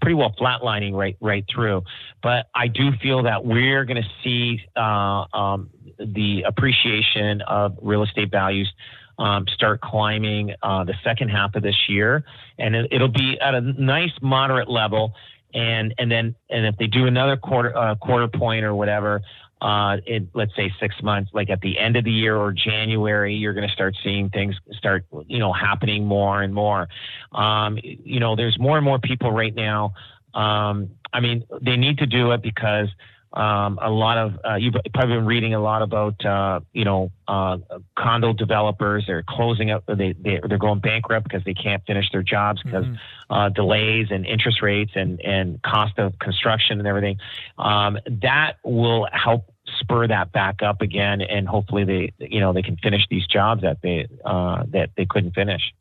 [0.00, 1.82] pretty well flatlining right right through.
[2.22, 8.02] But I do feel that we're going to see uh, um, the appreciation of real
[8.02, 8.72] estate values
[9.20, 12.24] um, start climbing uh, the second half of this year,
[12.58, 15.12] and it, will be at a nice moderate level.
[15.54, 19.22] And and then and if they do another quarter uh, quarter point or whatever,
[19.60, 23.34] uh, in let's say six months, like at the end of the year or January,
[23.34, 26.88] you're going to start seeing things start, you know, happening more and more.
[27.32, 29.92] Um, you know, there's more and more people right now.
[30.34, 32.88] Um, I mean, they need to do it because
[33.32, 37.12] um, a lot of uh, you've probably been reading a lot about uh, you know
[37.28, 37.58] uh,
[37.96, 39.04] condo developers.
[39.06, 39.84] They're closing up.
[39.86, 43.32] They, they they're going bankrupt because they can't finish their jobs because mm-hmm.
[43.32, 47.18] uh, delays and interest rates and and cost of construction and everything.
[47.56, 49.44] Um, that will help
[49.78, 53.62] spur that back up again, and hopefully they you know they can finish these jobs
[53.62, 55.72] that they uh, that they couldn't finish.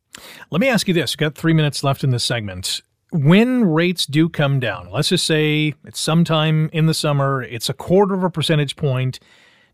[0.52, 4.06] Let me ask you this: We've got three minutes left in this segment when rates
[4.06, 8.24] do come down, let's just say it's sometime in the summer, it's a quarter of
[8.24, 9.20] a percentage point.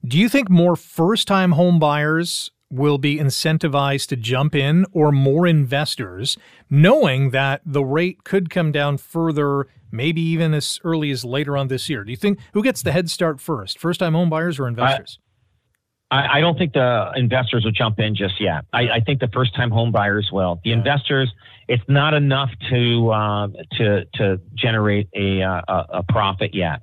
[0.06, 5.12] Do you think more first time home buyers will be incentivized to jump in or
[5.12, 6.38] more investors
[6.70, 11.68] knowing that the rate could come down further, maybe even as early as later on
[11.68, 12.04] this year?
[12.04, 15.20] Do you think who gets the head start first, first time home buyers or investors?
[16.12, 18.66] I, I, don't think the investors will jump in just yet.
[18.72, 20.60] I, I think the first time home buyers will.
[20.64, 20.78] The yeah.
[20.78, 21.32] investors,
[21.68, 26.82] it's not enough to uh, to to generate a uh, a, a profit yet.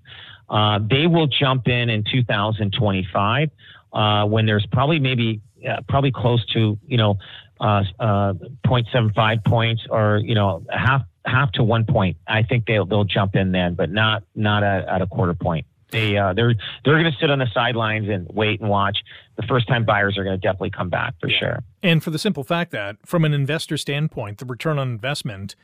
[0.49, 3.51] Uh, they will jump in in 2025
[3.93, 7.17] uh, when there's probably maybe uh, probably close to you know
[7.61, 12.17] uh, 0.75 points or you know half half to one point.
[12.27, 15.65] I think they'll they'll jump in then, but not not at, at a quarter point
[15.93, 18.99] they uh, they're they're going to sit on the sidelines and wait and watch.
[19.37, 21.39] The first time buyers are going to definitely come back for yeah.
[21.39, 21.65] sure.
[21.83, 25.55] And for the simple fact that, from an investor standpoint, the return on investment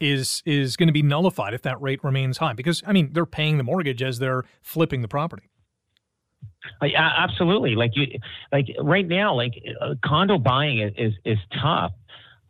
[0.00, 3.26] is is going to be nullified if that rate remains high because I mean they're
[3.26, 5.48] paying the mortgage as they're flipping the property.
[6.82, 7.74] Absolutely.
[7.74, 8.06] Like you,
[8.52, 11.92] like right now, like uh, condo buying is is, is tough.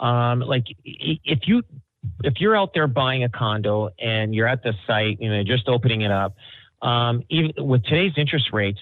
[0.00, 1.62] Um, like if you
[2.22, 5.68] if you're out there buying a condo and you're at the site, you know, just
[5.68, 6.36] opening it up,
[6.84, 8.78] um, even with today's interest rates,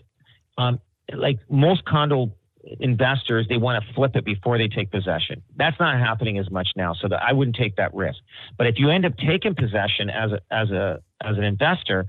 [0.59, 0.81] um,
[1.15, 2.33] like most condo
[2.81, 5.43] investors, they want to flip it before they take possession.
[5.57, 8.19] That's not happening as much now, so that I wouldn't take that risk.
[8.59, 12.07] But if you end up taking possession as a as a as an investor,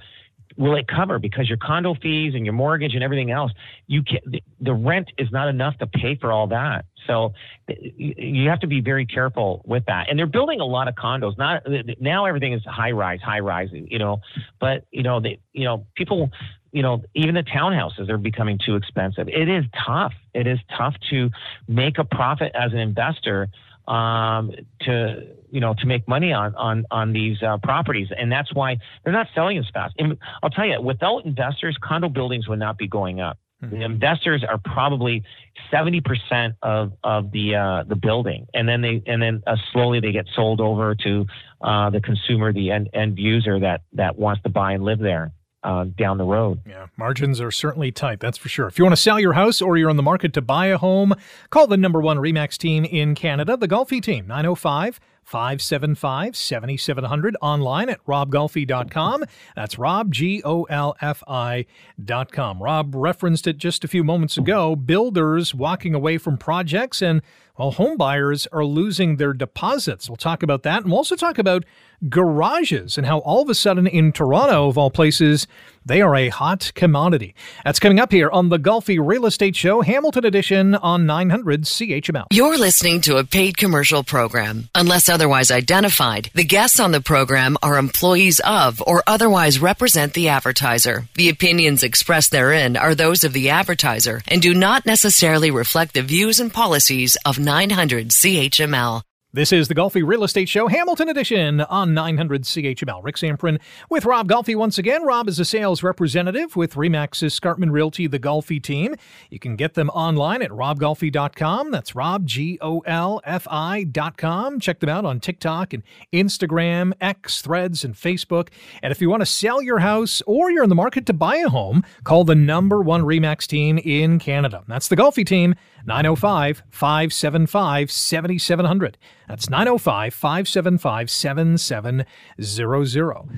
[0.57, 1.19] will it cover?
[1.19, 3.51] Because your condo fees and your mortgage and everything else
[3.87, 4.19] you can
[4.59, 6.85] the, rent is not enough to pay for all that.
[7.07, 7.33] So
[7.67, 10.09] you have to be very careful with that.
[10.09, 11.37] And they're building a lot of condos.
[11.37, 11.63] Not
[11.99, 14.21] now everything is high rise high rise you know
[14.59, 16.31] but you know they you know people
[16.71, 19.27] you know even the townhouses are becoming too expensive.
[19.27, 20.13] It is tough.
[20.33, 21.29] It is tough to
[21.67, 23.49] make a profit as an investor
[23.87, 28.53] um, to you know to make money on on on these uh, properties, and that's
[28.53, 29.95] why they're not selling as fast.
[29.97, 33.37] And I'll tell you, without investors, condo buildings would not be going up.
[33.63, 33.75] Mm-hmm.
[33.75, 35.23] The investors are probably
[35.71, 39.99] seventy percent of of the uh, the building, and then they and then uh, slowly
[39.99, 41.25] they get sold over to
[41.61, 45.31] uh, the consumer, the end end user that that wants to buy and live there
[45.63, 46.61] uh, down the road.
[46.67, 48.67] Yeah, margins are certainly tight, that's for sure.
[48.67, 50.77] If you want to sell your house or you're on the market to buy a
[50.77, 51.13] home,
[51.49, 57.89] call the number one REMAX team in Canada, the Golfi team, 905 575 7700 online
[57.89, 59.23] at robgolfi.com.
[59.55, 62.61] That's Rob, G O L F I.com.
[62.61, 64.75] Rob referenced it just a few moments ago.
[64.75, 67.21] Builders walking away from projects and
[67.57, 70.09] well, home buyers are losing their deposits.
[70.09, 70.81] We'll talk about that.
[70.81, 71.65] And we'll also talk about
[72.09, 75.45] garages and how all of a sudden in Toronto, of all places,
[75.85, 77.35] they are a hot commodity.
[77.63, 82.25] That's coming up here on the Golfi Real Estate Show, Hamilton Edition on 900 CHML.
[82.31, 84.69] You're listening to a paid commercial program.
[84.75, 90.29] Unless otherwise identified, the guests on the program are employees of or otherwise represent the
[90.29, 91.07] advertiser.
[91.15, 96.01] The opinions expressed therein are those of the advertiser and do not necessarily reflect the
[96.01, 99.01] views and policies of 900 CHML.
[99.35, 103.03] This is the Golfi Real Estate Show, Hamilton Edition on 900 CHML.
[103.03, 105.01] Rick Zamperin with Rob Golfi once again.
[105.01, 108.93] Rob is a sales representative with Remax Escarpment Realty, the Golfi team.
[109.31, 111.71] You can get them online at robgolfi.com.
[111.71, 114.59] That's Rob, G O L F I.com.
[114.59, 115.81] Check them out on TikTok and
[116.13, 118.49] Instagram, X, Threads, and Facebook.
[118.83, 121.37] And if you want to sell your house or you're in the market to buy
[121.37, 124.63] a home, call the number one Remax team in Canada.
[124.67, 128.97] That's the Golfi team, 905 575 7700.
[129.27, 133.29] That's 905 575 7700.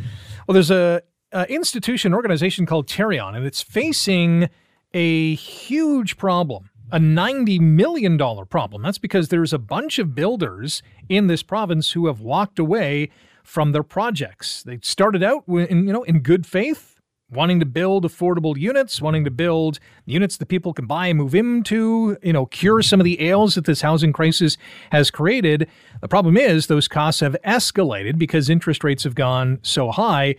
[0.48, 4.50] Well, there's a, a institution, organization called Tarion, and it's facing
[4.94, 8.82] a huge problem a $90 million problem.
[8.82, 13.10] That's because there's a bunch of builders in this province who have walked away
[13.44, 14.64] from their projects.
[14.64, 16.95] They started out in, you know, in good faith
[17.36, 21.36] wanting to build affordable units, wanting to build units that people can buy and move
[21.36, 24.58] into, you know, cure some of the ails that this housing crisis
[24.92, 25.70] has created.
[26.02, 30.36] The problem is those costs have escalated because interest rates have gone so high.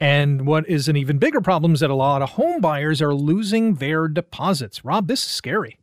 [0.00, 3.14] And what is an even bigger problem is that a lot of home buyers are
[3.14, 4.84] losing their deposits.
[4.84, 5.78] Rob, this is scary.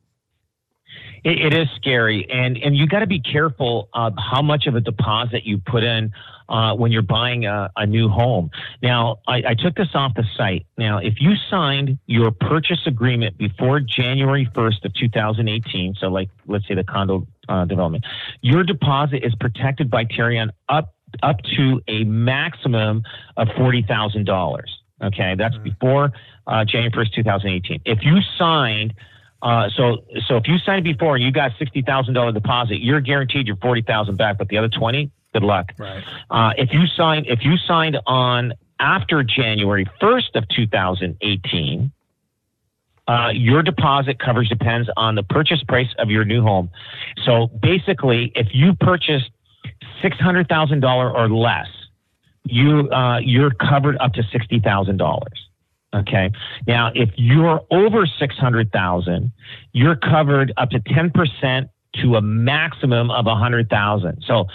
[1.24, 4.76] It, it is scary, and and you got to be careful of how much of
[4.76, 6.12] a deposit you put in
[6.50, 8.50] uh, when you're buying a, a new home.
[8.82, 10.66] Now, I, I, took this off the site.
[10.78, 16.68] Now, if you signed your purchase agreement before January 1st of 2018, so like let's
[16.68, 18.06] say the condo uh, development,
[18.42, 23.04] your deposit is protected by Tarion up up to a maximum
[23.38, 24.72] of forty thousand dollars.
[25.02, 25.64] Okay, that's mm-hmm.
[25.64, 26.12] before
[26.46, 27.82] uh, January 1st, 2018.
[27.86, 28.94] If you signed
[29.42, 29.98] uh, so,
[30.28, 33.56] so if you signed before and you got sixty thousand dollar deposit, you're guaranteed your
[33.58, 34.38] forty thousand back.
[34.38, 35.72] But the other twenty, good luck.
[35.78, 36.04] Right.
[36.30, 41.92] Uh, if you signed if you signed on after January 1st of 2018,
[43.08, 46.70] uh, your deposit coverage depends on the purchase price of your new home.
[47.26, 49.32] So basically, if you purchased
[50.02, 51.68] six hundred thousand dollar or less,
[52.44, 55.49] you uh, you're covered up to sixty thousand dollars.
[55.94, 56.32] Okay.
[56.68, 59.32] Now, if you're over six hundred thousand,
[59.74, 64.24] you're covered up to ten percent to a maximum of a hundred thousand.
[64.28, 64.46] So,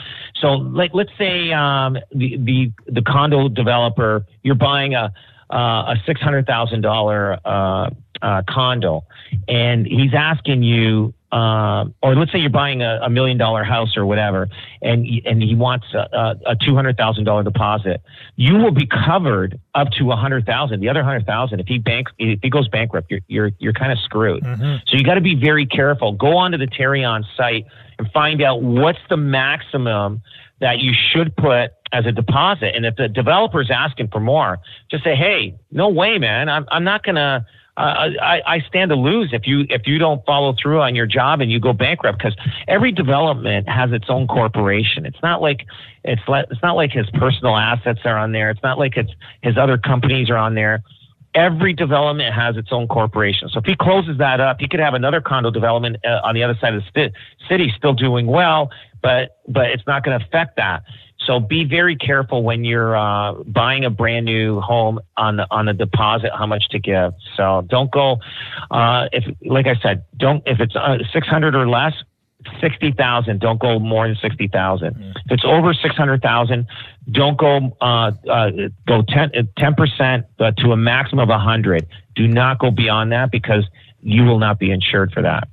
[0.41, 5.13] so like let's say um, the the the condo developer, you're buying a
[5.51, 7.91] uh, a six hundred thousand uh,
[8.23, 9.05] uh, condo,
[9.49, 13.97] and he's asking you uh, or let's say you're buying a, a, million dollar house
[13.97, 14.49] or whatever,
[14.81, 18.03] and and he wants a, a two hundred thousand dollar deposit,
[18.37, 20.79] you will be covered up to a hundred thousand.
[20.79, 23.91] The other hundred thousand, if he bank if he goes bankrupt, you're you're you're kind
[23.91, 24.45] of screwed.
[24.45, 24.77] Mm-hmm.
[24.87, 26.13] So you got to be very careful.
[26.13, 27.67] Go onto the Tarion site
[27.99, 30.23] and find out what's the maximum
[30.61, 32.77] that you should put as a deposit.
[32.77, 36.65] And if the developer is asking for more, just say, hey, no way, man, I'm
[36.71, 37.45] I'm not gonna
[37.77, 41.41] I, I stand to lose if you if you don't follow through on your job
[41.41, 42.37] and you go bankrupt because
[42.69, 45.05] every development has its own corporation.
[45.05, 45.67] It's not like
[46.05, 48.51] it's it's not like his personal assets are on there.
[48.51, 49.11] It's not like it's
[49.43, 50.83] his other companies are on there.
[51.35, 53.49] Every development has its own corporation.
[53.49, 56.45] So if he closes that up, he could have another condo development uh, on the
[56.45, 57.11] other side of the
[57.49, 58.71] city still doing well,
[59.03, 60.85] but but it's not going to affect that.
[61.27, 65.67] So be very careful when you're uh, buying a brand new home on the on
[65.67, 67.13] the deposit, how much to give.
[67.37, 68.19] So don't go
[68.71, 71.95] uh, if, like I said, don't if it's uh, six hundred or less,
[72.61, 73.41] sixty thousand.
[73.41, 74.95] Don't go more than sixty thousand.
[74.95, 75.11] Mm.
[75.11, 76.67] If it's over six hundred thousand,
[77.11, 78.51] don't go uh, uh,
[78.87, 81.87] go 10 percent uh, to a maximum of a hundred.
[82.15, 83.65] Do not go beyond that because
[84.05, 85.49] you will not be insured for that.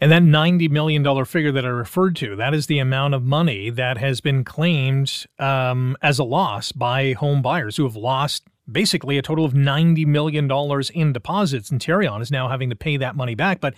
[0.00, 3.70] And that $90 million figure that I referred to, that is the amount of money
[3.70, 9.18] that has been claimed um, as a loss by home buyers who have lost basically
[9.18, 10.50] a total of $90 million
[10.94, 11.70] in deposits.
[11.70, 13.60] And Tarion is now having to pay that money back.
[13.60, 13.74] But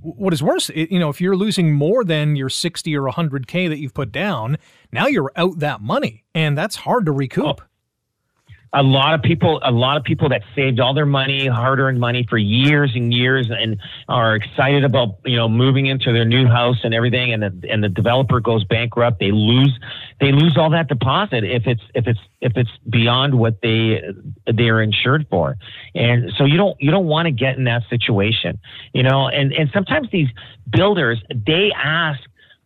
[0.00, 3.78] what is worse, you know, if you're losing more than your 60 or 100K that
[3.78, 4.58] you've put down,
[4.92, 6.24] now you're out that money.
[6.34, 7.60] And that's hard to recoup.
[7.60, 7.64] Oh
[8.74, 12.26] a lot of people, a lot of people that saved all their money, hard-earned money
[12.28, 16.78] for years and years, and are excited about you know moving into their new house
[16.82, 19.20] and everything, and the and the developer goes bankrupt.
[19.20, 19.78] They lose,
[20.20, 24.02] they lose all that deposit if it's if it's if it's beyond what they
[24.50, 25.56] they are insured for,
[25.94, 28.58] and so you don't you don't want to get in that situation,
[28.94, 29.28] you know.
[29.28, 30.28] And and sometimes these
[30.70, 32.20] builders they ask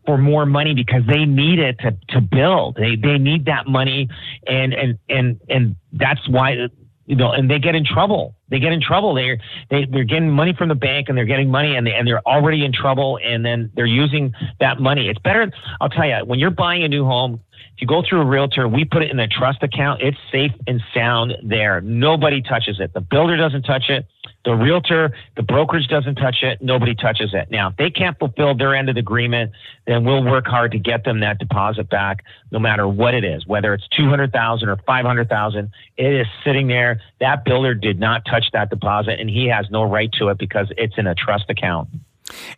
[0.06, 2.76] for more money because they need it to, to build.
[2.76, 4.08] They they need that money,
[4.46, 6.68] and and and and that's why
[7.06, 8.34] you know, and they get in trouble.
[8.48, 9.14] They get in trouble.
[9.14, 9.38] They're
[9.70, 12.26] they, they're getting money from the bank, and they're getting money, and they and they're
[12.26, 15.08] already in trouble, and then they're using that money.
[15.08, 15.50] It's better.
[15.80, 17.40] I'll tell you, when you're buying a new home,
[17.74, 20.02] If you go through a realtor, we put it in a trust account.
[20.02, 21.80] It's safe and sound there.
[21.80, 22.94] Nobody touches it.
[22.94, 24.07] The builder doesn't touch it.
[24.44, 26.62] The realtor, the brokerage doesn't touch it.
[26.62, 27.50] Nobody touches it.
[27.50, 29.50] Now, if they can't fulfill their end of the agreement,
[29.86, 33.44] then we'll work hard to get them that deposit back, no matter what it is,
[33.46, 35.70] whether it's two hundred thousand or five hundred thousand.
[35.96, 37.00] It is sitting there.
[37.20, 40.68] That builder did not touch that deposit, and he has no right to it because
[40.76, 41.88] it's in a trust account.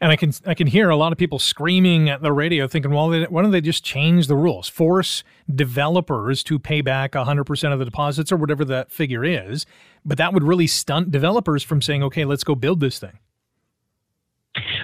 [0.01, 2.91] And I can I can hear a lot of people screaming at the radio, thinking,
[2.93, 7.79] "Well, why don't they just change the rules, force developers to pay back 100% of
[7.79, 9.67] the deposits or whatever that figure is?"
[10.05, 13.19] But that would really stunt developers from saying, "Okay, let's go build this thing."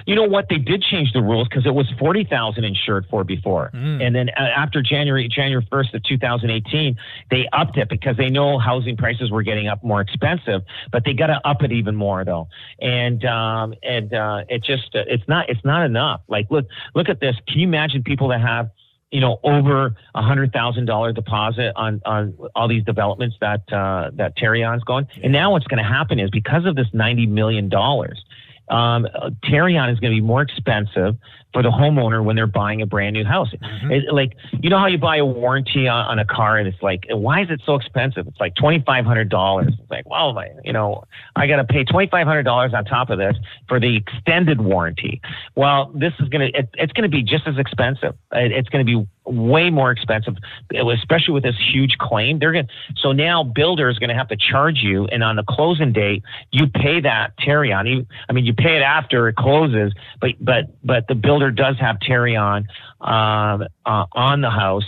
[0.05, 0.47] You know what?
[0.49, 4.05] They did change the rules because it was forty thousand insured for before, mm.
[4.05, 6.97] and then uh, after January January first of two thousand eighteen,
[7.31, 10.61] they upped it because they know housing prices were getting up more expensive.
[10.91, 12.47] But they got to up it even more though,
[12.79, 16.21] and um, and uh, it just uh, it's not it's not enough.
[16.27, 17.35] Like look look at this.
[17.47, 18.69] Can you imagine people that have
[19.11, 24.11] you know over a hundred thousand dollar deposit on on all these developments that uh,
[24.15, 25.07] that Tarion's going.
[25.23, 28.23] And now what's going to happen is because of this ninety million dollars,
[28.69, 29.07] um,
[29.43, 31.15] Tarion is going to be more expensive
[31.53, 33.49] for the homeowner when they're buying a brand new house.
[33.49, 33.91] Mm-hmm.
[33.91, 36.81] It, like, you know how you buy a warranty on, on, a car and it's
[36.81, 38.27] like, why is it so expensive?
[38.27, 39.67] It's like $2,500.
[39.67, 41.05] It's like, well, my, you know,
[41.35, 43.37] I got to pay $2,500 on top of this
[43.69, 45.21] for the extended warranty.
[45.55, 48.15] Well, this is going to, it, it's going to be just as expensive.
[48.33, 50.35] It, it's going to be way more expensive,
[50.73, 52.39] especially with this huge claim.
[52.39, 52.67] They're going
[52.97, 55.05] so now builder is going to have to charge you.
[55.05, 58.05] And on the closing date, you pay that Tarion.
[58.29, 61.97] I mean, you pay it after it closes, but, but, but the builder does have
[61.99, 62.65] Tarion
[63.01, 64.85] um, uh, on the house.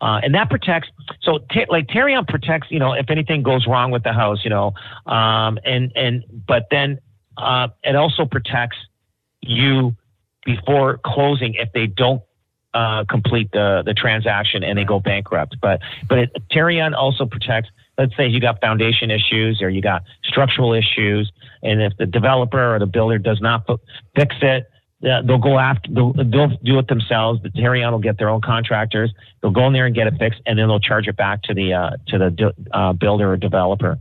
[0.00, 0.88] Uh, and that protects.
[1.20, 4.48] So, t- like Tarion protects, you know, if anything goes wrong with the house, you
[4.48, 4.72] know,
[5.04, 6.98] um, and and but then
[7.36, 8.78] uh, it also protects
[9.42, 9.94] you
[10.46, 12.22] before closing if they don't
[12.74, 15.56] uh, complete the the transaction and they go bankrupt.
[15.60, 17.70] But but it, Tarion also protects.
[17.98, 21.30] Let's say you got foundation issues or you got structural issues,
[21.62, 23.66] and if the developer or the builder does not
[24.16, 24.70] fix it,
[25.04, 27.42] uh, they'll go after they'll, they'll do it themselves.
[27.42, 29.12] The Tarion will get their own contractors.
[29.40, 31.54] They'll go in there and get it fixed, and then they'll charge it back to
[31.54, 33.98] the uh, to the uh, builder or developer.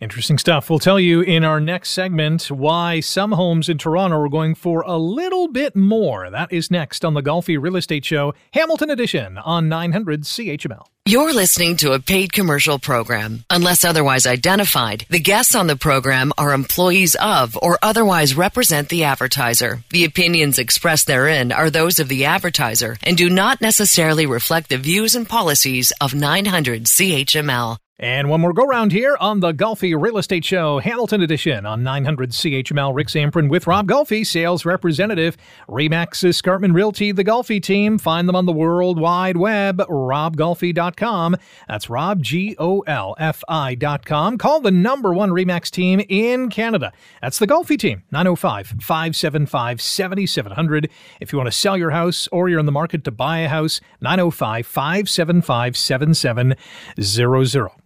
[0.00, 0.70] Interesting stuff.
[0.70, 4.82] We'll tell you in our next segment why some homes in Toronto are going for
[4.82, 6.30] a little bit more.
[6.30, 10.86] That is next on the Golfi Real Estate Show, Hamilton Edition on 900 CHML.
[11.06, 13.44] You're listening to a paid commercial program.
[13.50, 19.04] Unless otherwise identified, the guests on the program are employees of or otherwise represent the
[19.04, 19.82] advertiser.
[19.90, 24.76] The opinions expressed therein are those of the advertiser and do not necessarily reflect the
[24.76, 27.78] views and policies of 900 CHML.
[28.00, 31.82] And one more go round here on the Golfi Real Estate Show, Hamilton Edition on
[31.82, 32.94] 900 CHML.
[32.94, 35.36] Rick Zamperin with Rob Golfi, sales representative,
[35.68, 37.98] Remax Escarpment Realty, the Golfi team.
[37.98, 41.36] Find them on the World Wide Web, robgolfi.com.
[41.68, 44.38] That's Rob, G O L F I.com.
[44.38, 46.94] Call the number one Remax team in Canada.
[47.20, 50.88] That's the Golfi team, 905 575 7700.
[51.20, 53.48] If you want to sell your house or you're in the market to buy a
[53.48, 56.56] house, 905 575 7700.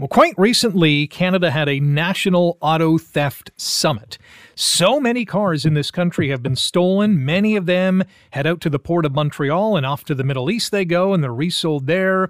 [0.05, 4.19] Well, quite recently, Canada had a national auto theft summit.
[4.55, 7.25] So many cars in this country have been stolen.
[7.25, 10.51] Many of them head out to the port of Montreal and off to the Middle
[10.51, 12.29] East they go and they're resold there.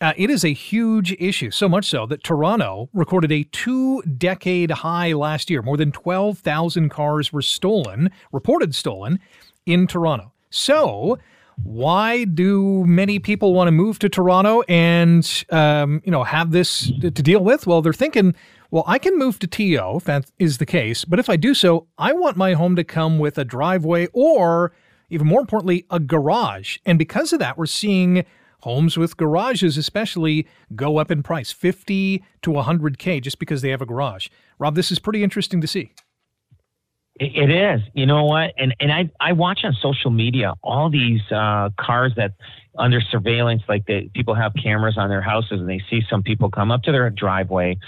[0.00, 4.70] Uh, it is a huge issue, so much so that Toronto recorded a two decade
[4.70, 5.60] high last year.
[5.60, 9.18] More than 12,000 cars were stolen, reported stolen,
[9.66, 10.30] in Toronto.
[10.50, 11.18] So,
[11.64, 16.90] why do many people want to move to Toronto and um, you know have this
[17.00, 17.66] to deal with?
[17.66, 18.34] Well, they're thinking,
[18.70, 21.54] well, I can move to TO if that is the case, but if I do
[21.54, 24.72] so, I want my home to come with a driveway or
[25.10, 26.78] even more importantly, a garage.
[26.86, 28.24] And because of that, we're seeing
[28.62, 33.82] homes with garages especially go up in price 50 to 100k just because they have
[33.82, 34.28] a garage.
[34.58, 35.92] Rob, this is pretty interesting to see.
[37.22, 37.80] It is.
[37.94, 38.52] You know what?
[38.58, 42.32] And and I I watch on social media all these uh, cars that
[42.78, 46.50] under surveillance, like the people have cameras on their houses, and they see some people
[46.50, 47.78] come up to their driveway,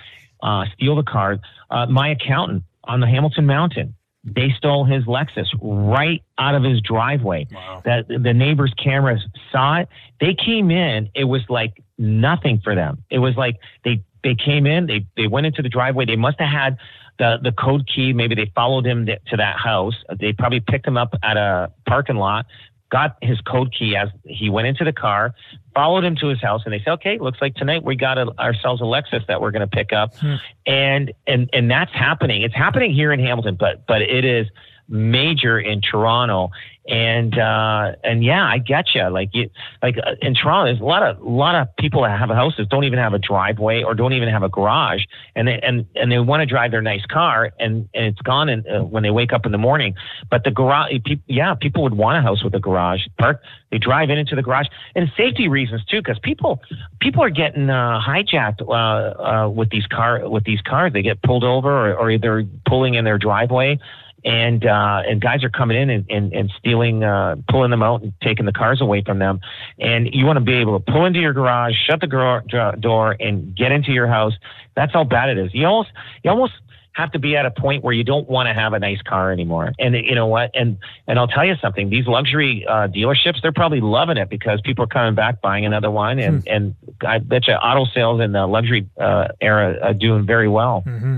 [0.42, 1.38] uh, steal the car.
[1.70, 6.80] Uh, my accountant on the Hamilton Mountain, they stole his Lexus right out of his
[6.80, 7.48] driveway.
[7.52, 7.82] Wow.
[7.84, 9.88] That the neighbor's cameras saw it.
[10.20, 11.10] They came in.
[11.14, 13.02] It was like nothing for them.
[13.10, 14.86] It was like they they came in.
[14.86, 16.04] They they went into the driveway.
[16.04, 16.78] They must have had
[17.18, 18.12] the the code key.
[18.12, 19.94] Maybe they followed him to that house.
[20.18, 22.46] They probably picked him up at a parking lot,
[22.90, 25.34] got his code key as he went into the car,
[25.74, 28.26] followed him to his house, and they said, "Okay, looks like tonight we got a,
[28.38, 30.36] ourselves a Lexus that we're going to pick up," hmm.
[30.66, 32.42] and and and that's happening.
[32.42, 34.46] It's happening here in Hamilton, but but it is
[34.88, 36.50] major in Toronto.
[36.86, 39.08] And uh, and yeah, I get you.
[39.08, 39.48] Like you,
[39.82, 42.84] like uh, in Toronto, there's a lot of lot of people that have houses don't
[42.84, 45.00] even have a driveway or don't even have a garage,
[45.34, 48.50] and they and and they want to drive their nice car, and and it's gone
[48.50, 49.94] in, uh, when they wake up in the morning.
[50.30, 53.00] But the garage, pe- yeah, people would want a house with a garage.
[53.18, 56.60] Park, they drive in into the garage, and safety reasons too, because people
[57.00, 60.92] people are getting uh, hijacked uh, uh, with these car with these cars.
[60.92, 63.78] They get pulled over, or, or they're pulling in their driveway
[64.24, 68.02] and uh, and guys are coming in and, and, and stealing, uh, pulling them out
[68.02, 69.40] and taking the cars away from them.
[69.78, 72.42] And you want to be able to pull into your garage, shut the gar-
[72.80, 74.32] door, and get into your house.
[74.74, 75.54] That's how bad it is.
[75.54, 75.90] You almost
[76.22, 76.54] you almost
[76.94, 79.32] have to be at a point where you don't want to have a nice car
[79.32, 79.72] anymore.
[79.78, 80.50] And you know what?
[80.54, 81.90] And and I'll tell you something.
[81.90, 85.90] These luxury uh, dealerships, they're probably loving it because people are coming back buying another
[85.90, 86.18] one.
[86.18, 86.48] And hmm.
[86.48, 86.74] and
[87.06, 90.84] I bet you auto sales in the luxury uh, era are doing very well.
[90.86, 91.16] Mm-hmm.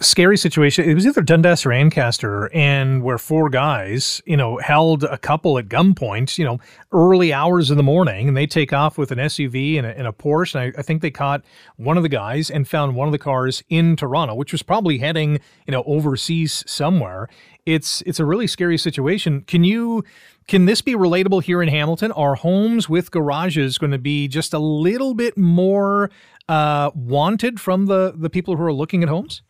[0.00, 0.88] Scary situation.
[0.88, 5.58] It was either Dundas or Ancaster, and where four guys, you know, held a couple
[5.58, 6.38] at gunpoint.
[6.38, 6.60] You know,
[6.92, 10.06] early hours in the morning, and they take off with an SUV and a, and
[10.06, 10.54] a Porsche.
[10.54, 11.42] And I, I think they caught
[11.76, 14.98] one of the guys and found one of the cars in Toronto, which was probably
[14.98, 17.28] heading, you know, overseas somewhere.
[17.66, 19.42] It's it's a really scary situation.
[19.42, 20.04] Can you
[20.48, 22.12] can this be relatable here in Hamilton?
[22.12, 26.10] Are homes with garages going to be just a little bit more
[26.48, 29.42] uh, wanted from the the people who are looking at homes?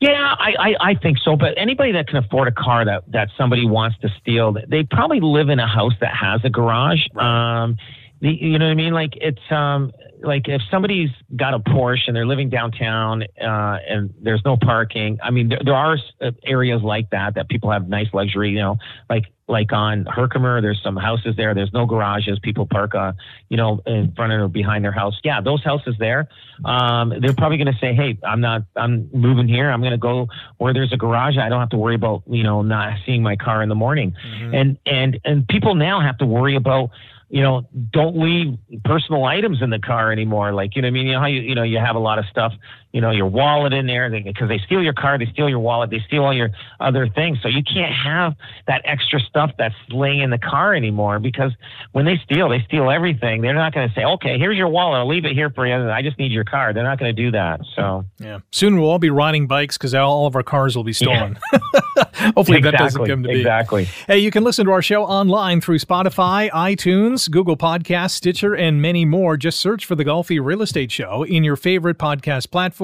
[0.00, 1.36] Yeah, I, I, I, think so.
[1.36, 5.20] But anybody that can afford a car that, that somebody wants to steal, they probably
[5.20, 7.06] live in a house that has a garage.
[7.16, 7.76] Um,
[8.20, 8.92] the, you know what I mean?
[8.92, 9.92] Like it's um,
[10.22, 15.18] like if somebody's got a Porsche and they're living downtown uh, and there's no parking.
[15.22, 18.50] I mean, there, there are uh, areas like that that people have nice luxury.
[18.50, 21.54] You know, like like on Herkimer, there's some houses there.
[21.54, 22.38] There's no garages.
[22.40, 23.12] People park, uh,
[23.48, 25.18] you know, in front of or behind their house.
[25.24, 26.28] Yeah, those houses there,
[26.64, 28.64] um, they're probably going to say, "Hey, I'm not.
[28.76, 29.70] I'm moving here.
[29.70, 31.38] I'm going to go where there's a garage.
[31.38, 34.14] I don't have to worry about you know not seeing my car in the morning."
[34.26, 34.54] Mm-hmm.
[34.54, 36.90] And and and people now have to worry about
[37.30, 37.62] you know,
[37.92, 40.52] don't leave personal items in the car anymore.
[40.52, 42.18] Like, you know, I mean, you know how you, you know, you have a lot
[42.18, 42.52] of stuff,
[42.92, 45.60] you know, your wallet in there because they, they steal your car, they steal your
[45.60, 47.38] wallet, they steal all your other things.
[47.40, 48.34] So you can't have
[48.66, 51.52] that extra stuff that's laying in the car anymore because
[51.92, 53.42] when they steal, they steal everything.
[53.42, 54.98] They're not going to say, okay, here's your wallet.
[54.98, 55.88] I'll leave it here for you.
[55.88, 56.72] I just need your car.
[56.72, 57.60] They're not going to do that.
[57.76, 58.40] So, yeah.
[58.50, 61.38] Soon we'll all be riding bikes because all of our cars will be stolen.
[61.52, 61.58] Yeah.
[62.34, 62.70] Hopefully exactly.
[62.70, 63.38] that doesn't come to be.
[63.38, 63.84] Exactly.
[64.06, 68.82] Hey, you can listen to our show online through Spotify, iTunes, Google Podcast, Stitcher, and
[68.82, 69.36] many more.
[69.36, 72.79] Just search for the Golfi Real Estate Show in your favorite podcast platform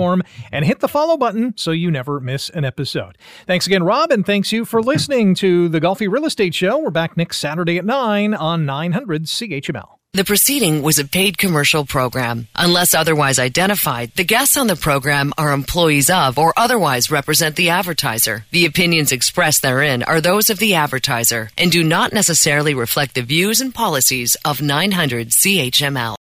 [0.53, 3.19] and hit the follow button so you never miss an episode.
[3.47, 6.79] Thanks again, Rob, and thanks you for listening to the Golfi Real Estate Show.
[6.79, 9.97] We're back next Saturday at 9 on 900 CHML.
[10.17, 12.49] The proceeding was a paid commercial program.
[12.55, 17.69] Unless otherwise identified, the guests on the program are employees of or otherwise represent the
[17.69, 18.47] advertiser.
[18.51, 23.21] The opinions expressed therein are those of the advertiser and do not necessarily reflect the
[23.21, 26.17] views and policies of 900 CHML.